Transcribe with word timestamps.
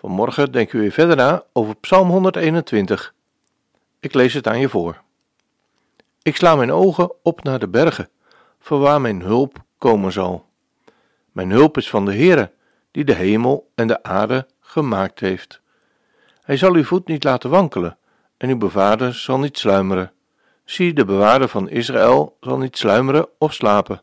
Vanmorgen 0.00 0.52
denken 0.52 0.76
we 0.76 0.82
weer 0.82 0.92
verder 0.92 1.16
na 1.16 1.44
over 1.52 1.76
Psalm 1.76 2.08
121. 2.10 3.14
Ik 4.00 4.14
lees 4.14 4.34
het 4.34 4.46
aan 4.46 4.60
je 4.60 4.68
voor. 4.68 5.00
Ik 6.22 6.36
sla 6.36 6.56
mijn 6.56 6.72
ogen 6.72 7.12
op 7.22 7.42
naar 7.42 7.58
de 7.58 7.68
bergen, 7.68 8.08
voor 8.60 8.78
waar 8.78 9.00
mijn 9.00 9.20
hulp 9.20 9.62
komen 9.78 10.12
zal. 10.12 10.46
Mijn 11.32 11.50
hulp 11.50 11.76
is 11.76 11.90
van 11.90 12.04
de 12.04 12.14
Heere, 12.14 12.50
die 12.90 13.04
de 13.04 13.14
hemel 13.14 13.70
en 13.74 13.86
de 13.86 14.02
aarde 14.02 14.46
gemaakt 14.60 15.20
heeft. 15.20 15.60
Hij 16.42 16.56
zal 16.56 16.74
uw 16.74 16.84
voet 16.84 17.06
niet 17.06 17.24
laten 17.24 17.50
wankelen, 17.50 17.98
en 18.36 18.48
uw 18.48 18.58
bewaarder 18.58 19.14
zal 19.14 19.38
niet 19.38 19.58
sluimeren. 19.58 20.12
Zie, 20.64 20.92
de 20.92 21.04
bewaarder 21.04 21.48
van 21.48 21.68
Israël 21.68 22.36
zal 22.40 22.58
niet 22.58 22.78
sluimeren 22.78 23.28
of 23.38 23.54
slapen. 23.54 24.02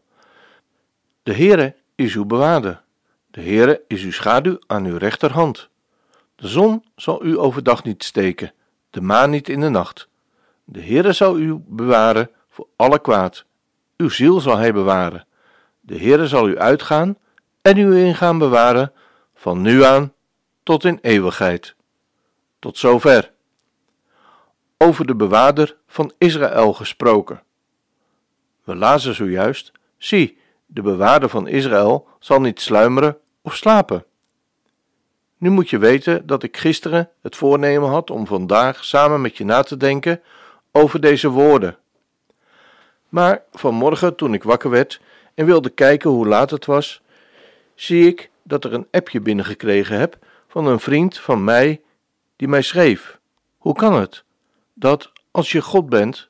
De 1.24 1.34
Heere 1.34 1.76
is 1.96 2.16
uw 2.16 2.26
bewaarder. 2.26 2.82
De 3.32 3.42
Heere 3.42 3.82
is 3.88 4.04
uw 4.04 4.12
schaduw 4.12 4.60
aan 4.68 4.86
uw 4.86 4.98
rechterhand. 4.98 5.70
De 6.36 6.48
zon 6.48 6.84
zal 6.96 7.26
u 7.26 7.38
overdag 7.38 7.84
niet 7.84 8.04
steken, 8.04 8.54
de 8.90 9.02
maan 9.02 9.30
niet 9.30 9.50
in 9.50 9.60
de 9.60 9.70
nacht. 9.70 10.08
De 10.64 10.82
Heere 10.82 11.14
zal 11.14 11.38
u 11.38 11.64
bewaren 11.68 12.30
voor 12.50 12.68
alle 12.76 13.00
kwaad. 13.00 13.46
Uw 13.98 14.10
ziel 14.10 14.40
zal 14.40 14.58
hij 14.58 14.74
bewaren. 14.74 15.26
De 15.82 15.98
Heere 15.98 16.28
zal 16.28 16.48
u 16.48 16.58
uitgaan 16.58 17.18
en 17.62 17.78
u 17.78 17.98
ingaan 17.98 18.38
bewaren 18.38 18.92
van 19.34 19.62
nu 19.62 19.84
aan 19.84 20.14
tot 20.64 20.84
in 20.84 21.00
eeuwigheid. 21.02 21.76
Tot 22.60 22.78
zover. 22.78 23.32
Over 24.78 25.06
de 25.06 25.16
bewaarder 25.16 25.78
van 25.88 26.14
Israël 26.18 26.74
gesproken. 26.74 27.44
We 28.64 28.76
lazen 28.76 29.16
zojuist: 29.16 29.72
Zie, 29.98 30.38
de 30.66 30.82
bewaarder 30.82 31.30
van 31.30 31.48
Israël 31.48 32.08
zal 32.20 32.42
niet 32.42 32.62
sluimeren 32.62 33.18
of 33.42 33.56
slapen. 33.56 34.06
Nu 35.46 35.52
moet 35.52 35.70
je 35.70 35.78
weten 35.78 36.28
dat 36.28 36.44
ik 36.44 36.58
gisteren 36.58 37.10
het 37.22 37.36
voornemen 37.36 37.90
had 37.90 38.10
om 38.10 38.28
vandaag 38.28 38.86
samen 38.86 39.22
met 39.22 39.38
je 39.38 39.46
na 39.46 39.62
te 39.62 39.78
denken 39.78 40.22
over 40.72 41.02
deze 41.02 41.30
woorden. 41.30 41.78
Maar 43.10 43.44
vanmorgen, 43.52 44.16
toen 44.16 44.34
ik 44.34 44.44
wakker 44.44 44.70
werd 44.70 45.02
en 45.34 45.46
wilde 45.46 45.70
kijken 45.70 46.10
hoe 46.10 46.28
laat 46.28 46.50
het 46.50 46.66
was, 46.66 47.02
zie 47.76 48.08
ik 48.08 48.30
dat 48.44 48.64
er 48.64 48.74
een 48.74 48.88
appje 48.92 49.20
binnengekregen 49.20 50.00
heb 50.00 50.18
van 50.48 50.66
een 50.66 50.80
vriend 50.80 51.18
van 51.20 51.44
mij 51.44 51.82
die 52.36 52.48
mij 52.48 52.62
schreef. 52.62 53.20
Hoe 53.58 53.76
kan 53.76 53.94
het 53.94 54.24
dat 54.74 55.12
als 55.32 55.52
je 55.52 55.62
God 55.62 55.90
bent, 55.90 56.28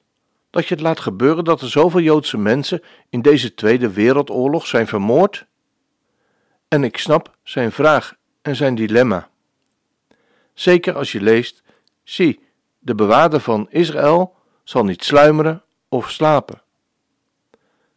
dat 0.49 0.67
je 0.67 0.73
het 0.73 0.83
laat 0.83 0.99
gebeuren 0.99 1.43
dat 1.43 1.61
er 1.61 1.69
zoveel 1.69 2.01
Joodse 2.01 2.37
mensen 2.37 2.81
in 3.09 3.21
deze 3.21 3.53
Tweede 3.53 3.91
Wereldoorlog 3.91 4.67
zijn 4.67 4.87
vermoord? 4.87 5.45
En 6.67 6.83
ik 6.83 6.97
snap 6.97 7.35
zijn 7.43 7.71
vraag 7.71 8.15
en 8.45 8.55
zijn 8.55 8.75
dilemma. 8.75 9.29
Zeker 10.53 10.95
als 10.95 11.11
je 11.11 11.21
leest: 11.21 11.63
zie, 12.03 12.39
de 12.79 12.95
bewaarder 12.95 13.39
van 13.39 13.67
Israël 13.69 14.35
zal 14.63 14.83
niet 14.83 15.03
sluimeren 15.03 15.63
of 15.89 16.11
slapen. 16.11 16.61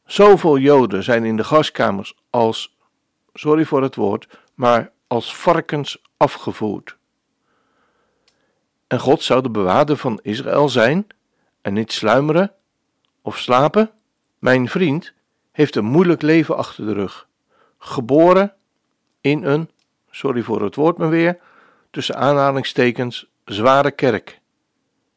Zoveel 0.05 0.59
Joden 0.59 1.03
zijn 1.03 1.25
in 1.25 1.37
de 1.37 1.45
gaskamers 1.45 2.15
als, 2.31 2.77
sorry 3.34 3.65
voor 3.65 3.83
het 3.83 3.95
woord, 3.95 4.39
maar 4.55 4.93
als 5.06 5.37
varkens 5.37 6.03
afgevoerd. 6.17 6.97
En 8.87 8.99
God 8.99 9.23
zou 9.23 9.43
de 9.43 9.50
bewaarder 9.50 9.97
van 9.97 10.21
Israël 10.23 10.69
zijn 10.69 11.06
en 11.61 11.73
niet 11.73 11.93
sluimeren 11.93 12.53
of 13.23 13.39
slapen? 13.39 13.91
Mijn 14.39 14.69
vriend 14.69 15.12
heeft 15.53 15.77
een 15.77 15.84
moeilijk 15.84 16.23
leven 16.23 16.56
achter 16.56 16.87
de 16.87 16.93
rug, 16.93 17.28
geboren 17.78 18.55
in 19.21 19.44
een 19.44 19.71
sorry 20.19 20.43
voor 20.43 20.62
het 20.62 20.75
woord 20.75 20.99
maar 20.99 21.11
weer, 21.11 21.39
tussen 21.91 22.17
aanhalingstekens, 22.17 23.27
zware 23.45 23.91
kerk. 23.91 24.41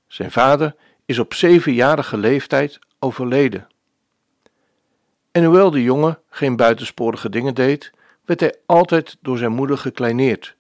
Zijn 0.08 0.32
vader 0.32 0.76
is 1.06 1.20
op 1.20 1.34
zevenjarige 1.34 2.18
leeftijd 2.18 2.80
overleden. 3.00 3.68
En 5.32 5.44
hoewel 5.44 5.72
de 5.72 5.84
jongen 5.84 6.20
geen 6.30 6.56
buitensporige 6.56 7.30
dingen 7.30 7.56
deed, 7.56 7.92
werd 8.26 8.40
hij 8.40 8.56
altijd 8.66 9.18
door 9.22 9.38
zijn 9.38 9.52
moeder 9.52 9.78
gekleineerd 9.78 10.56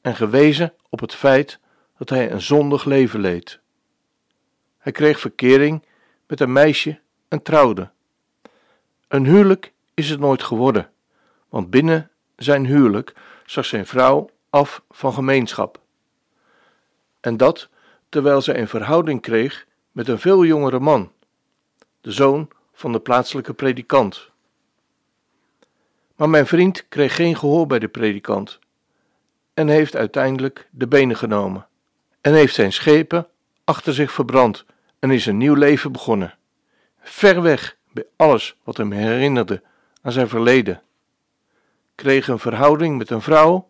en 0.00 0.16
gewezen 0.16 0.72
op 0.88 1.00
het 1.00 1.14
feit 1.14 1.58
dat 1.98 2.08
hij 2.08 2.30
een 2.30 2.42
zondig 2.42 2.84
leven 2.84 3.20
leed. 3.20 3.60
Hij 4.78 4.92
kreeg 4.92 5.20
verkering 5.20 5.84
met 6.26 6.40
een 6.40 6.52
meisje 6.52 7.00
en 7.28 7.42
trouwde. 7.42 7.90
Een 9.08 9.24
huwelijk 9.26 9.72
is 9.94 10.10
het 10.10 10.20
nooit 10.20 10.42
geworden, 10.42 10.90
want 11.48 11.70
binnen 11.70 12.10
zijn 12.36 12.66
huwelijk 12.66 13.14
zag 13.46 13.64
zijn 13.64 13.86
vrouw 13.86 14.30
af 14.50 14.82
van 14.90 15.12
gemeenschap. 15.12 15.80
En 17.20 17.36
dat 17.36 17.68
terwijl 18.08 18.40
zij 18.40 18.58
een 18.58 18.68
verhouding 18.68 19.20
kreeg 19.20 19.66
met 19.92 20.08
een 20.08 20.18
veel 20.18 20.44
jongere 20.44 20.80
man, 20.80 21.12
de 22.00 22.12
zoon 22.12 22.48
van 22.72 22.92
de 22.92 23.00
plaatselijke 23.00 23.54
predikant. 23.54 24.30
Maar 26.16 26.30
mijn 26.30 26.46
vriend 26.46 26.88
kreeg 26.88 27.14
geen 27.14 27.36
gehoor 27.36 27.66
bij 27.66 27.78
de 27.78 27.88
predikant 27.88 28.58
en 29.54 29.68
heeft 29.68 29.96
uiteindelijk 29.96 30.68
de 30.70 30.88
benen 30.88 31.16
genomen 31.16 31.66
en 32.20 32.34
heeft 32.34 32.54
zijn 32.54 32.72
schepen 32.72 33.28
achter 33.64 33.94
zich 33.94 34.12
verbrand 34.12 34.64
en 34.98 35.10
is 35.10 35.26
een 35.26 35.36
nieuw 35.36 35.54
leven 35.54 35.92
begonnen, 35.92 36.34
ver 37.00 37.42
weg 37.42 37.76
bij 37.92 38.06
alles 38.16 38.56
wat 38.64 38.76
hem 38.76 38.92
herinnerde 38.92 39.62
aan 40.02 40.12
zijn 40.12 40.28
verleden 40.28 40.82
kreeg 41.94 42.28
een 42.28 42.38
verhouding 42.38 42.98
met 42.98 43.10
een 43.10 43.22
vrouw, 43.22 43.68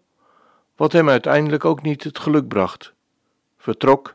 wat 0.76 0.92
hem 0.92 1.08
uiteindelijk 1.08 1.64
ook 1.64 1.82
niet 1.82 2.04
het 2.04 2.18
geluk 2.18 2.48
bracht. 2.48 2.92
Vertrok 3.56 4.14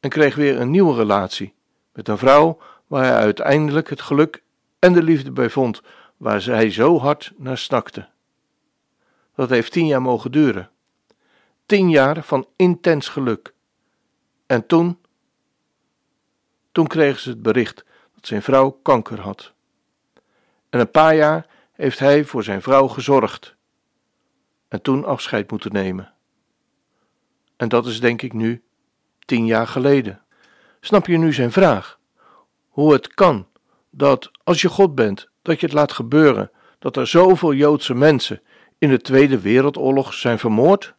en 0.00 0.10
kreeg 0.10 0.34
weer 0.34 0.60
een 0.60 0.70
nieuwe 0.70 0.94
relatie 0.94 1.54
met 1.92 2.08
een 2.08 2.18
vrouw 2.18 2.58
waar 2.86 3.04
hij 3.04 3.14
uiteindelijk 3.14 3.90
het 3.90 4.00
geluk 4.00 4.42
en 4.78 4.92
de 4.92 5.02
liefde 5.02 5.30
bij 5.30 5.50
vond, 5.50 5.82
waar 6.16 6.40
zij 6.40 6.70
zo 6.70 6.98
hard 6.98 7.32
naar 7.36 7.58
snakte. 7.58 8.08
Dat 9.34 9.50
heeft 9.50 9.72
tien 9.72 9.86
jaar 9.86 10.02
mogen 10.02 10.32
duren. 10.32 10.70
Tien 11.66 11.90
jaar 11.90 12.22
van 12.22 12.46
intens 12.56 13.08
geluk. 13.08 13.54
En 14.46 14.66
toen, 14.66 14.98
toen 16.72 16.86
kregen 16.86 17.20
ze 17.20 17.30
het 17.30 17.42
bericht 17.42 17.84
dat 18.14 18.26
zijn 18.26 18.42
vrouw 18.42 18.70
kanker 18.82 19.20
had. 19.20 19.52
En 20.70 20.80
een 20.80 20.90
paar 20.90 21.16
jaar 21.16 21.46
heeft 21.80 21.98
hij 21.98 22.24
voor 22.24 22.42
zijn 22.42 22.62
vrouw 22.62 22.86
gezorgd 22.88 23.56
en 24.68 24.82
toen 24.82 25.04
afscheid 25.04 25.50
moeten 25.50 25.72
nemen. 25.72 26.12
En 27.56 27.68
dat 27.68 27.86
is 27.86 28.00
denk 28.00 28.22
ik 28.22 28.32
nu 28.32 28.62
tien 29.18 29.46
jaar 29.46 29.66
geleden. 29.66 30.22
Snap 30.80 31.06
je 31.06 31.16
nu 31.16 31.32
zijn 31.32 31.52
vraag? 31.52 31.98
Hoe 32.68 32.92
het 32.92 33.14
kan 33.14 33.46
dat 33.90 34.30
als 34.44 34.60
je 34.60 34.68
God 34.68 34.94
bent, 34.94 35.28
dat 35.42 35.60
je 35.60 35.66
het 35.66 35.74
laat 35.74 35.92
gebeuren 35.92 36.50
dat 36.78 36.96
er 36.96 37.06
zoveel 37.06 37.52
Joodse 37.52 37.94
mensen 37.94 38.42
in 38.78 38.88
de 38.88 39.00
Tweede 39.00 39.40
Wereldoorlog 39.40 40.14
zijn 40.14 40.38
vermoord? 40.38 40.94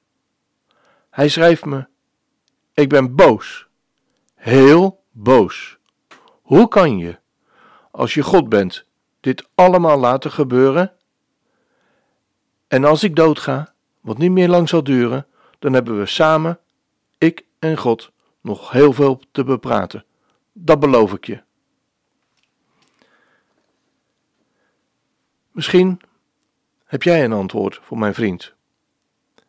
Hij 1.09 1.29
schrijft 1.29 1.65
me: 1.65 1.87
Ik 2.73 2.89
ben 2.89 3.15
boos, 3.15 3.67
heel 4.35 5.03
boos. 5.11 5.77
Hoe 6.41 6.67
kan 6.67 6.97
je, 6.97 7.19
als 7.91 8.13
je 8.13 8.23
God 8.23 8.49
bent, 8.49 8.85
dit 9.21 9.49
allemaal 9.55 9.99
laten 9.99 10.31
gebeuren? 10.31 10.93
En 12.67 12.83
als 12.83 13.03
ik 13.03 13.15
doodga, 13.15 13.73
wat 14.01 14.17
niet 14.17 14.31
meer 14.31 14.49
lang 14.49 14.69
zal 14.69 14.83
duren, 14.83 15.27
dan 15.59 15.73
hebben 15.73 15.99
we 15.99 16.05
samen, 16.05 16.59
ik 17.17 17.45
en 17.59 17.77
God, 17.77 18.11
nog 18.41 18.71
heel 18.71 18.93
veel 18.93 19.21
te 19.31 19.43
bepraten. 19.43 20.05
Dat 20.53 20.79
beloof 20.79 21.13
ik 21.13 21.25
je. 21.25 21.41
Misschien 25.51 26.01
heb 26.85 27.03
jij 27.03 27.23
een 27.23 27.33
antwoord 27.33 27.79
voor 27.81 27.97
mijn 27.97 28.13
vriend. 28.13 28.53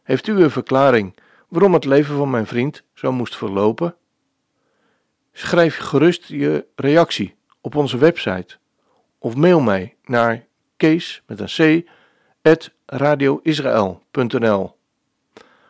Heeft 0.02 0.26
u 0.26 0.42
een 0.42 0.50
verklaring 0.50 1.16
waarom 1.48 1.72
het 1.72 1.84
leven 1.84 2.16
van 2.16 2.30
mijn 2.30 2.46
vriend 2.46 2.82
zo 2.94 3.12
moest 3.12 3.36
verlopen? 3.36 3.96
Schrijf 5.32 5.76
gerust 5.76 6.24
je 6.24 6.66
reactie 6.74 7.34
op 7.60 7.74
onze 7.74 7.98
website 7.98 8.58
of 9.22 9.36
mail 9.36 9.60
mij 9.60 9.96
naar 10.04 10.44
kees 10.76 11.22
met 11.26 11.40
een 11.40 11.84
c 11.84 11.88
radioisrael.nl. 12.86 14.76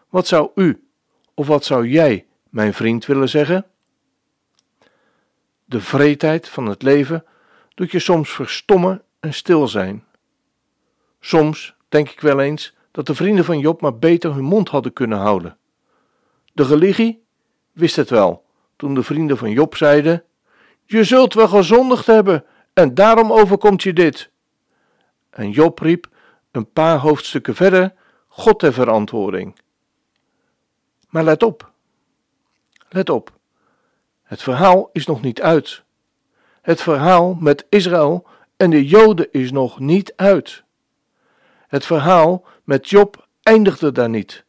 Wat 0.09 0.27
zou 0.27 0.51
u 0.55 0.87
of 1.35 1.47
wat 1.47 1.65
zou 1.65 1.89
jij 1.89 2.27
mijn 2.49 2.75
vriend 2.75 3.07
willen 3.07 3.29
zeggen? 3.29 3.67
De 5.65 5.81
vreedheid 5.81 6.49
van 6.49 6.67
het 6.67 6.83
leven 6.83 7.25
doet 7.75 7.91
je 7.91 7.99
soms 7.99 8.31
verstommen 8.31 9.03
en 9.21 9.35
stil 9.35 9.69
zijn. 9.69 10.05
Soms 11.21 11.75
denk 11.89 12.09
ik 12.09 12.21
wel 12.21 12.41
eens 12.41 12.75
dat 12.91 13.07
de 13.07 13.15
vrienden 13.15 13.45
van 13.45 13.59
Job 13.59 13.81
maar 13.81 13.99
beter 13.99 14.35
hun 14.35 14.45
mond 14.45 14.69
hadden 14.69 14.93
kunnen 14.93 15.19
houden. 15.19 15.57
De 16.53 16.65
religie 16.65 17.25
wist 17.73 17.97
het 17.97 18.11
wel 18.11 18.45
toen 18.77 18.95
de 18.95 19.03
vrienden 19.03 19.37
van 19.37 19.51
Job 19.51 19.77
zeiden: 19.77 20.25
Je 20.85 21.05
zult 21.05 21.35
wel 21.35 21.49
gezondigd 21.49 22.07
hebben 22.07 22.45
en 22.73 22.95
daarom 22.95 23.33
overkomt 23.33 23.83
je 23.83 23.93
dit. 23.93 24.31
En 25.31 25.51
Job 25.51 25.79
riep 25.79 26.09
een 26.51 26.73
paar 26.73 26.99
hoofdstukken 26.99 27.55
verder 27.55 27.95
God 28.29 28.59
ter 28.59 28.73
verantwoording. 28.73 29.59
Maar 31.09 31.25
let 31.25 31.43
op, 31.43 31.73
let 32.89 33.11
op, 33.11 33.33
het 34.23 34.43
verhaal 34.43 34.91
is 34.93 35.07
nog 35.07 35.23
niet 35.23 35.43
uit. 35.43 35.83
Het 36.63 36.83
verhaal 36.83 37.35
met 37.35 37.67
Israël 37.69 38.27
en 38.57 38.71
de 38.71 38.87
Joden 38.87 39.33
is 39.33 39.51
nog 39.51 39.79
niet 39.79 40.13
uit. 40.17 40.63
Het 41.69 41.87
verhaal 41.87 42.45
met 42.65 42.89
Job 42.89 43.27
eindigde 43.43 43.93
daar 43.93 44.09
niet. 44.09 44.45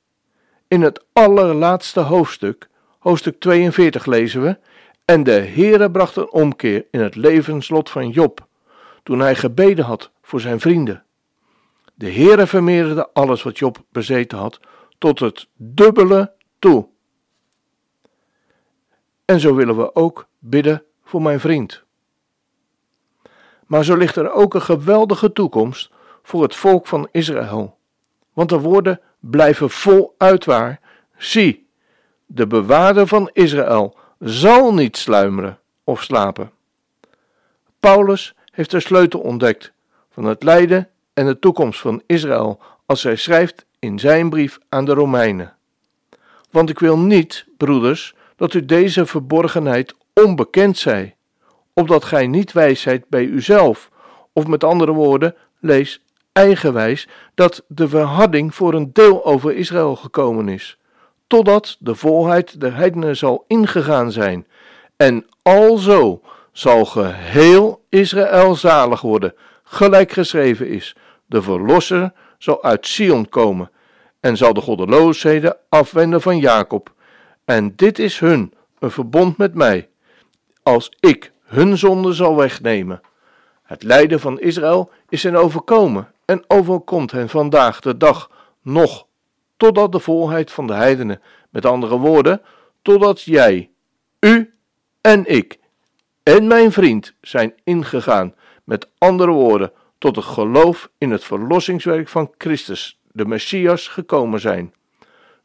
In 0.67 0.81
het 0.81 1.03
allerlaatste 1.13 1.99
hoofdstuk, 1.99 2.69
hoofdstuk 2.99 3.39
42, 3.39 4.05
lezen 4.05 4.41
we: 4.41 4.57
En 5.05 5.23
de 5.23 5.31
Heere 5.31 5.91
bracht 5.91 6.15
een 6.15 6.31
omkeer 6.31 6.85
in 6.91 6.99
het 6.99 7.15
levenslot 7.15 7.89
van 7.89 8.09
Job, 8.09 8.47
toen 9.03 9.19
hij 9.19 9.35
gebeden 9.35 9.85
had 9.85 10.11
voor 10.21 10.39
zijn 10.39 10.59
vrienden. 10.59 11.03
De 11.93 12.11
Heere 12.11 12.47
vermeerderde 12.47 13.09
alles 13.13 13.43
wat 13.43 13.57
Job 13.57 13.83
bezeten 13.91 14.37
had, 14.37 14.59
tot 14.97 15.19
het 15.19 15.47
dubbele 15.55 16.31
toe. 16.59 16.87
En 19.25 19.39
zo 19.39 19.55
willen 19.55 19.77
we 19.77 19.95
ook 19.95 20.27
bidden 20.39 20.83
voor 21.03 21.21
mijn 21.21 21.39
vriend. 21.39 21.83
Maar 23.67 23.83
zo 23.83 23.95
ligt 23.95 24.15
er 24.15 24.31
ook 24.31 24.53
een 24.53 24.61
geweldige 24.61 25.31
toekomst 25.31 25.91
voor 26.23 26.41
het 26.41 26.55
volk 26.55 26.87
van 26.87 27.07
Israël. 27.11 27.77
Want 28.33 28.49
de 28.49 28.59
woorden 28.59 29.01
blijven 29.19 29.69
voluit 29.69 30.45
waar. 30.45 30.79
Zie, 31.17 31.67
de 32.25 32.47
bewaarder 32.47 33.07
van 33.07 33.29
Israël 33.33 33.97
zal 34.23 34.73
niet 34.73 34.97
sluimeren 34.97 35.59
of 35.83 36.03
slapen. 36.03 36.51
Paulus 37.79 38.35
heeft 38.51 38.71
de 38.71 38.79
sleutel 38.79 39.19
ontdekt 39.19 39.71
van 40.09 40.23
het 40.23 40.43
lijden 40.43 40.89
en 41.13 41.25
de 41.25 41.39
toekomst 41.39 41.79
van 41.79 42.01
Israël 42.05 42.59
als 42.85 43.03
hij 43.03 43.15
schrijft 43.15 43.65
in 43.79 43.99
zijn 43.99 44.29
brief 44.29 44.59
aan 44.69 44.85
de 44.85 44.93
Romeinen. 44.93 45.55
Want 46.51 46.69
ik 46.69 46.79
wil 46.79 46.97
niet, 46.97 47.45
broeders, 47.57 48.15
dat 48.35 48.53
u 48.53 48.65
deze 48.65 49.05
verborgenheid 49.05 49.95
onbekend 50.13 50.77
zij, 50.77 51.15
opdat 51.73 52.03
gij 52.03 52.27
niet 52.27 52.51
wijs 52.51 52.81
zijt 52.81 53.05
bij 53.09 53.25
uzelf, 53.25 53.89
of 54.33 54.47
met 54.47 54.63
andere 54.63 54.91
woorden, 54.91 55.35
lees 55.59 56.03
eigenwijs, 56.31 57.07
dat 57.33 57.63
de 57.67 57.87
verharding 57.87 58.55
voor 58.55 58.73
een 58.73 58.93
deel 58.93 59.25
over 59.25 59.55
Israël 59.55 59.95
gekomen 59.95 60.49
is, 60.49 60.77
totdat 61.33 61.77
de 61.79 61.95
volheid 61.95 62.59
der 62.59 62.75
heidenen 62.75 63.17
zal 63.17 63.45
ingegaan 63.47 64.11
zijn, 64.11 64.47
en 64.97 65.25
alzo 65.41 66.21
zal 66.51 66.85
geheel 66.85 67.83
Israël 67.89 68.55
zalig 68.55 69.01
worden, 69.01 69.33
gelijk 69.63 70.11
geschreven 70.11 70.67
is, 70.67 70.95
de 71.25 71.41
verlosser 71.41 72.13
zal 72.37 72.63
uit 72.63 72.87
Sion 72.87 73.29
komen, 73.29 73.71
en 74.19 74.37
zal 74.37 74.53
de 74.53 74.61
goddeloosheden 74.61 75.57
afwenden 75.69 76.21
van 76.21 76.37
Jacob. 76.37 76.91
En 77.45 77.75
dit 77.75 77.99
is 77.99 78.19
hun, 78.19 78.53
een 78.79 78.91
verbond 78.91 79.37
met 79.37 79.53
mij, 79.53 79.89
als 80.63 80.91
ik 80.99 81.31
hun 81.43 81.77
zonde 81.77 82.13
zal 82.13 82.35
wegnemen. 82.35 83.01
Het 83.63 83.83
lijden 83.83 84.19
van 84.19 84.39
Israël 84.39 84.91
is 85.09 85.23
hen 85.23 85.35
overkomen 85.35 86.11
en 86.25 86.43
overkomt 86.47 87.11
hen 87.11 87.29
vandaag 87.29 87.79
de 87.79 87.97
dag 87.97 88.29
nog, 88.61 89.05
totdat 89.57 89.91
de 89.91 89.99
volheid 89.99 90.51
van 90.51 90.67
de 90.67 90.73
heidenen, 90.73 91.21
met 91.49 91.65
andere 91.65 91.97
woorden, 91.97 92.41
totdat 92.81 93.21
jij, 93.21 93.69
u 94.19 94.53
en 95.01 95.25
ik 95.25 95.59
en 96.23 96.47
mijn 96.47 96.71
vriend 96.71 97.13
zijn 97.21 97.53
ingegaan, 97.63 98.35
met 98.63 98.89
andere 98.97 99.31
woorden, 99.31 99.71
tot 99.97 100.15
het 100.15 100.25
geloof 100.25 100.89
in 100.97 101.11
het 101.11 101.23
verlossingswerk 101.23 102.07
van 102.07 102.31
Christus, 102.37 102.99
de 103.11 103.25
Messias, 103.25 103.87
gekomen 103.87 104.39
zijn. 104.39 104.73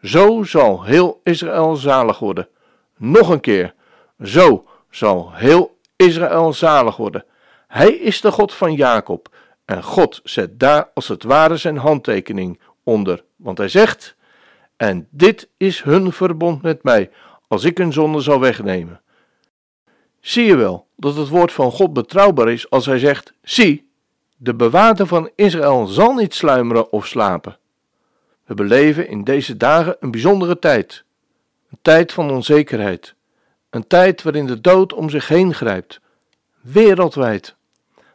Zo 0.02 0.42
zal 0.42 0.84
heel 0.84 1.20
Israël 1.24 1.76
zalig 1.76 2.18
worden. 2.18 2.48
Nog 2.96 3.28
een 3.28 3.40
keer, 3.40 3.74
zo 4.22 4.64
zal 4.90 5.32
heel 5.32 5.78
Israël 5.96 6.52
zalig 6.52 6.96
worden. 6.96 7.24
Hij 7.66 7.92
is 7.92 8.20
de 8.20 8.32
God 8.32 8.54
van 8.54 8.74
Jacob 8.74 9.28
en 9.64 9.82
God 9.82 10.20
zet 10.24 10.60
daar 10.60 10.90
als 10.94 11.08
het 11.08 11.22
ware 11.22 11.56
zijn 11.56 11.76
handtekening 11.76 12.60
onder, 12.84 13.24
want 13.38 13.58
hij 13.58 13.68
zegt: 13.68 14.16
En 14.76 15.08
dit 15.10 15.48
is 15.56 15.82
hun 15.82 16.12
verbond 16.12 16.62
met 16.62 16.82
mij, 16.82 17.10
als 17.48 17.64
ik 17.64 17.78
hun 17.78 17.92
zonde 17.92 18.20
zal 18.20 18.40
wegnemen. 18.40 19.00
Zie 20.20 20.44
je 20.44 20.56
wel 20.56 20.86
dat 20.96 21.16
het 21.16 21.28
woord 21.28 21.52
van 21.52 21.70
God 21.70 21.92
betrouwbaar 21.92 22.48
is 22.48 22.70
als 22.70 22.86
hij 22.86 22.98
zegt: 22.98 23.32
Zie, 23.42 23.90
de 24.36 24.54
bewaarder 24.54 25.06
van 25.06 25.30
Israël 25.34 25.86
zal 25.86 26.14
niet 26.14 26.34
sluimeren 26.34 26.92
of 26.92 27.06
slapen. 27.06 27.58
We 28.44 28.54
beleven 28.54 29.08
in 29.08 29.24
deze 29.24 29.56
dagen 29.56 29.96
een 30.00 30.10
bijzondere 30.10 30.58
tijd, 30.58 31.04
een 31.70 31.78
tijd 31.82 32.12
van 32.12 32.30
onzekerheid, 32.30 33.14
een 33.70 33.86
tijd 33.86 34.22
waarin 34.22 34.46
de 34.46 34.60
dood 34.60 34.92
om 34.92 35.10
zich 35.10 35.28
heen 35.28 35.54
grijpt, 35.54 36.00
wereldwijd. 36.60 37.56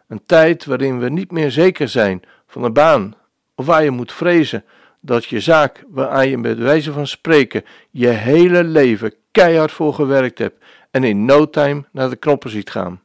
Een 0.08 0.26
tijd 0.26 0.66
waarin 0.66 1.00
we 1.00 1.10
niet 1.10 1.32
meer 1.32 1.52
zeker 1.52 1.90
zijn 1.90 2.22
van 2.48 2.64
een 2.64 2.74
baan, 2.74 3.16
of 3.56 3.66
waar 3.66 3.84
je 3.84 3.92
moet 3.92 4.12
vrezen 4.12 4.64
dat 5.06 5.26
je 5.26 5.40
zaak, 5.40 5.84
waaraan 5.88 6.30
je 6.30 6.38
met 6.38 6.58
wijze 6.58 6.92
van 6.92 7.08
spreken 7.08 7.66
je 7.90 8.08
hele 8.08 8.64
leven 8.64 9.14
keihard 9.32 9.72
voor 9.72 9.94
gewerkt 9.94 10.38
hebt 10.38 10.64
en 10.92 11.04
in 11.04 11.26
no 11.26 11.50
time 11.50 11.86
naar 11.92 12.10
de 12.10 12.16
knoppen 12.16 12.50
ziet 12.50 12.70
gaan. 12.70 13.02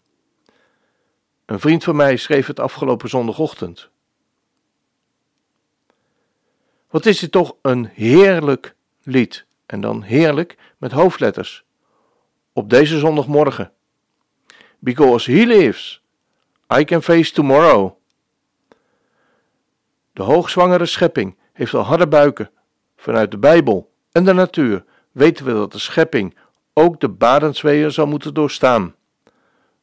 Een 1.46 1.60
vriend 1.60 1.84
van 1.84 1.96
mij 1.96 2.16
schreef 2.16 2.46
het 2.46 2.60
afgelopen 2.60 3.08
zondagochtend. 3.08 3.88
Wat 6.90 7.06
is 7.06 7.18
dit 7.18 7.32
toch 7.32 7.56
een 7.62 7.84
heerlijk 7.84 8.74
lied, 9.02 9.46
en 9.66 9.80
dan 9.80 10.02
heerlijk 10.02 10.56
met 10.76 10.92
hoofdletters, 10.92 11.64
op 12.52 12.70
deze 12.70 12.98
zondagmorgen. 12.98 13.72
Because 14.78 15.32
he 15.32 15.44
lives, 15.44 16.02
I 16.78 16.84
can 16.84 17.02
face 17.02 17.32
tomorrow. 17.32 17.92
De 20.12 20.22
hoogzwangere 20.22 20.86
schepping 20.86 21.36
heeft 21.58 21.74
al 21.74 21.82
harde 21.82 22.08
buiken. 22.08 22.50
Vanuit 22.96 23.30
de 23.30 23.38
Bijbel 23.38 23.92
en 24.12 24.24
de 24.24 24.32
natuur 24.32 24.84
weten 25.12 25.44
we 25.44 25.52
dat 25.52 25.72
de 25.72 25.78
schepping 25.78 26.36
ook 26.72 27.00
de 27.00 27.08
barensweeën 27.08 27.92
zal 27.92 28.06
moeten 28.06 28.34
doorstaan. 28.34 28.94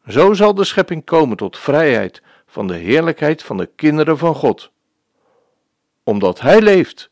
Zo 0.08 0.34
zal 0.34 0.54
de 0.54 0.64
schepping 0.64 1.06
komen 1.06 1.38
tot 1.38 1.58
vrijheid 1.58 2.22
van 2.48 2.68
de 2.68 2.76
heerlijkheid 2.76 3.44
van 3.44 3.58
de 3.58 3.66
kinderen 3.76 4.18
van 4.18 4.36
God. 4.36 4.72
Omdat 6.04 6.40
Hij 6.40 6.62
leeft, 6.62 7.10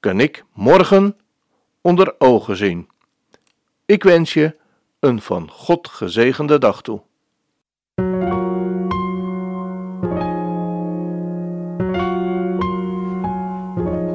kan 0.00 0.20
ik 0.20 0.44
morgen 0.52 1.16
onder 1.80 2.14
ogen 2.18 2.56
zien. 2.56 2.88
Ik 3.86 4.02
wens 4.02 4.32
je 4.32 4.56
een 5.00 5.20
van 5.20 5.50
God 5.50 5.88
gezegende 5.88 6.58
dag 6.58 6.82
toe. 6.82 7.02